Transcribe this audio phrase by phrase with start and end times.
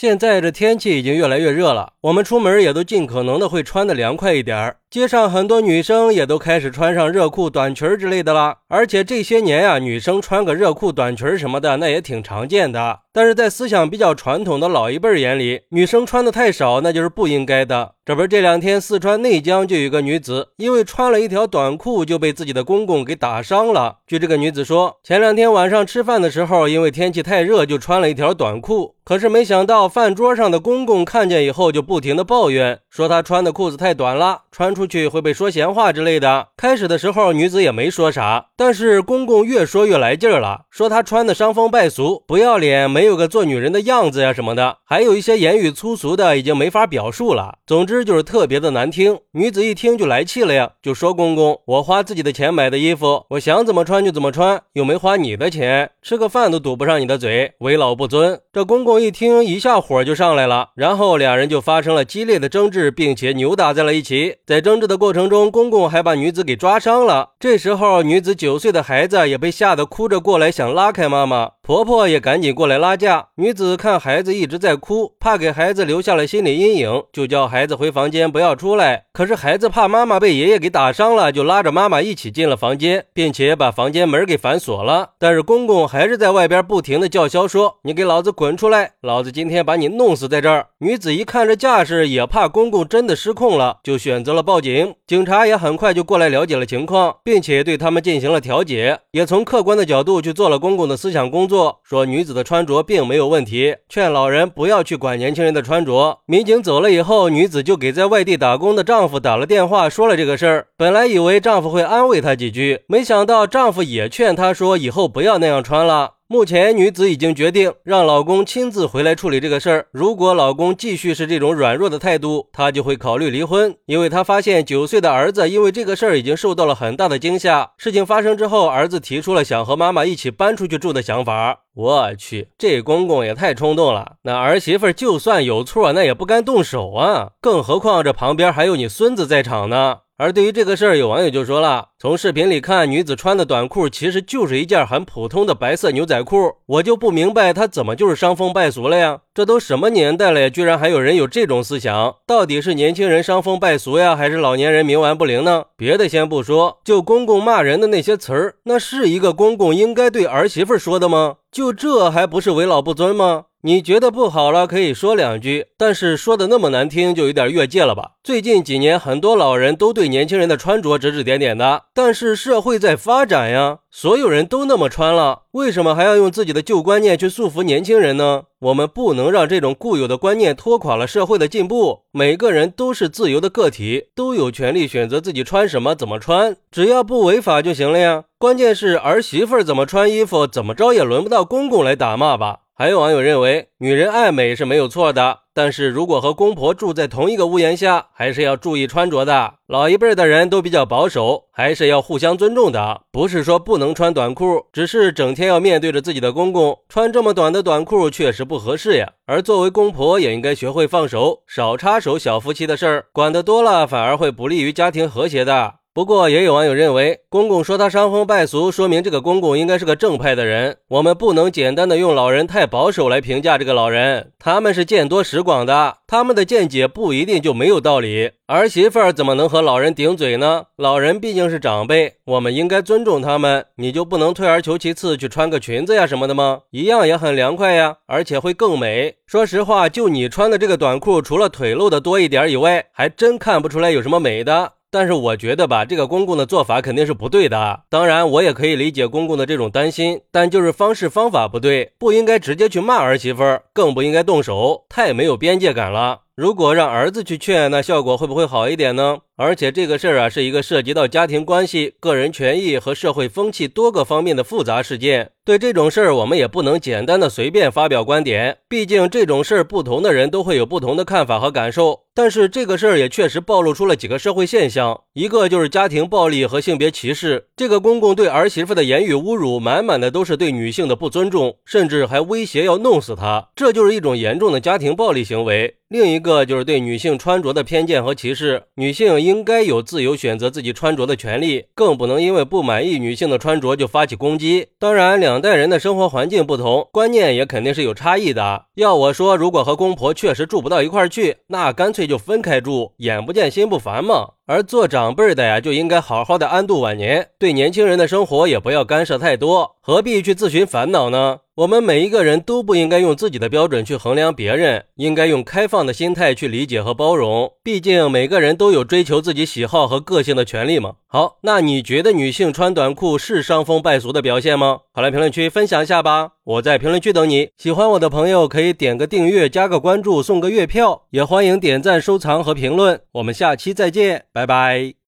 [0.00, 4.78] 现在这天气已经越来越热了，我们出门也都尽可能的会穿的凉快一点儿。
[4.88, 13.00] 街上很多女生也都开始穿上热裤、短裙之类的了，而且这些年呀，女生穿个热裤、短裙什么的，那也挺常见的。
[13.12, 17.92] 但是在思想比较传统的老一辈眼里，女生穿的太少，那就是不应该的。
[18.04, 23.98] 这不是这两天四川内江就有一个女子，因为穿了一条短裤，就被自己的公公给打伤了。
[24.06, 28.96] 据这个女子说，前两天晚上吃饭的时候，因为天气太热，就穿了一条短裤。
[29.04, 36.46] 可是没想到，饭桌上的公公看见以后，就不停的抱怨，说他穿的裤子太短了，穿出去会被说闲话之类的。
[36.56, 47.56] 开始的时候，女子也没说啥，但是公公越说越来劲儿了，说她穿的伤风败俗、不要脸，没有个做女人的样子呀什么的，还有一些言语粗俗的，已经没法表述了。
[47.66, 49.18] 总之就是特别的难听。
[49.32, 58.40] 女子一听就来气了呀，就说公公，我花自己的钱买的衣服，我想怎么穿就怎么穿，又没花你的钱，吃个饭都堵不上你的嘴，为老不尊。
[58.52, 59.00] 这公公。
[59.00, 64.38] 一听，一下大火就上来了，然后两人就发生了激烈的争执，并且扭打在了一起。
[64.44, 67.34] 在争执的过程中，公公还把女子给抓伤了。
[67.38, 71.50] 这时候，女子九岁的孩子也被吓得哭着过来，想拉开妈妈。
[71.70, 73.28] 婆婆也赶紧过来拉架。
[73.36, 79.04] 女子看孩子一直在哭，怕给孩子留下了心理阴影，就叫孩子回房间不要出来。
[79.12, 85.10] 可是孩子怕妈妈被爷爷给打伤了，就拉着妈妈一起进了房间，并且把房间门给反锁了。
[85.20, 90.66] 但是公公还是在外边不停的叫嚣说：“你给老子滚出来！”老子今天把你弄死在这儿！
[90.78, 94.96] 女子一看这架势，也怕公公真的失控了，就选择了报警。
[95.06, 106.20] 警察也很快就过来了解了情况，并且对他们进行了调解，也从客观的角度去做了公公的思想工作，说女子的穿着并没有问题，劝老人不要去管年轻人的穿着。
[106.26, 110.66] 民警走了以后，女子就给在外地打工的丈夫打了电话，说了这个事儿。
[110.76, 116.19] 本来以为丈夫会安慰她几句，没想到丈夫也劝她说以后不要那样穿了。
[116.32, 119.86] 目前，女子已经决定让老公亲自回来处理这个事儿。
[119.90, 123.74] 如果老公继续是这种软弱的态度，她就会考虑离婚。
[123.86, 127.72] 因为她发现九岁的儿子因为这个事儿已经受到了很大的惊吓。
[127.76, 131.62] 事情发生之后，儿子提出了想和妈妈一起搬出去住的想法。
[131.74, 134.12] 我去，这公公也太冲动了。
[134.22, 137.30] 那儿媳妇就算有错，那也不该动手啊。
[137.40, 139.96] 更何况这旁边还有你孙子在场呢。
[140.20, 146.36] 而对于这个事儿，有网友就说了：从视频里看，女子穿的短裤其实就是一件很普通的白色牛仔裤，
[146.66, 149.20] 我就不明白她怎么就是伤风败俗了呀？
[149.32, 152.16] 这都什么年代了，居然还有人有这种思想？
[152.26, 155.64] 到底是年轻人伤风败俗呀，还是老年人冥顽不灵呢？
[155.74, 161.36] 别的先不说，就公公骂人的那些词儿，那是一个公公应该对儿媳妇说的吗？
[161.50, 163.44] 就这还不是为老不尊吗？
[163.62, 168.12] 你觉得不好了，可以说两句，但是说的那么难听，就有点越界了吧？
[168.24, 178.44] 最近几年，很多老人都对年轻人的穿着指指点点的，但是社会在发展呀，所有人都那么穿了，为什么还要用自己的旧观念去束缚年轻人呢？
[178.60, 182.00] 我们不能让这种固有的观念拖垮了社会的进步。
[182.12, 188.24] 每个人都是自由的个体，都有权利选择自己穿什么、怎么穿，只要不违法就行了呀。
[188.38, 192.60] 关键是儿媳妇怎么穿衣服，怎么着也轮不到公公来打骂吧。
[192.80, 199.52] 还有网友认为，女人爱美是没有错的，但是如果和公婆住在同一个屋檐下，还是要注意穿着的。
[199.66, 203.02] 老一辈的人都比较保守，还是要互相尊重的。
[203.12, 209.12] 不是说不能穿短裤，只是整天要面对着自己的公公，穿这么短的短裤确实不合适呀。
[209.26, 215.79] 而作为公婆，也应该学会放手，少插手小夫妻的事儿，管得多了反而会不利于家庭和谐的。
[216.00, 220.78] 不过，也有网友认为，公公说他伤风败俗，说明这个公公应该是个正派的人。
[220.88, 228.30] 我们不能简单的用老人太保守来评价这个老人，他们是见多识广的，他们的见解不一定就没有道理。
[228.46, 230.64] 儿媳妇儿怎么能和老人顶嘴呢？
[230.76, 233.66] 老人毕竟是长辈，我们应该尊重他们。
[233.76, 236.60] 你就不能退而求其次去穿个裙子呀什么的吗？
[236.70, 239.16] 一样也很凉快呀，而且会更美。
[239.26, 244.72] 说实话，就你穿的这个短裤，除了腿露的多一点以外，还真看不出来有什么美的。
[244.90, 247.82] 但是我觉得吧，这个公公的做法肯定是不对的。
[247.88, 256.22] 当然，我也可以理解公公的这种担心，但就是方式方法不对，不应该直接去骂儿媳妇儿，更不应该动手，太没有边界感了。
[256.40, 259.18] 如果让儿子去劝，那效果会不会好一点呢？
[259.36, 265.32] 而且这个事儿啊，是一个涉及到家庭关系、个人权益和社会风气多个方面的复杂事件。
[265.44, 268.56] 对这种事儿，我们也不能简单的随便发表观点。
[268.66, 272.04] 毕竟这种事儿，不同的人都会有不同的看法和感受。
[272.14, 277.48] 但是这个事儿也确实暴露出了几个社会现象，一个就是家庭暴力和性别歧视。
[277.54, 285.76] 这个公公对儿媳妇的言语侮辱，满满的都是对女性的不尊重，甚至还威胁要弄死她，这就是一种严重的家庭暴力行为。
[285.90, 294.68] 另一个就是对女性穿着的偏见和歧视，女性应该有自由选择自己穿着的权利，更不能因为不满意女性的穿着就发起攻击。
[294.78, 298.66] 当然，两代人的生活环境不同，观念也肯定是有差异的。
[298.76, 304.34] 要我说，如果和公婆确实住不到一块儿去，那干脆就分开住，眼不见心不烦嘛。
[304.46, 311.38] 而做长辈的呀，就应该好好的安度晚年，对年轻人的生活也不要干涉太多，何必去自寻烦恼呢？
[311.60, 317.52] 我们每一个人都不应该用自己的标准去衡量别人，应该用开放的心态去理解和包容。
[317.62, 320.94] 毕竟每个人都有追求自己喜好和个性的权利嘛。
[321.06, 324.78] 好，那你觉得女性穿短裤是伤风败俗的表现吗？
[324.94, 327.50] 好来评论区分享一下吧，我在评论区等你。
[327.58, 332.98] 喜欢我的朋友可以点个订阅，加个关注，送个月票，也欢迎点赞、收藏和评论。
[333.12, 334.99] 我们下期再见，拜拜。